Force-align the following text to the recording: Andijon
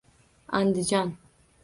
Andijon 0.57 1.07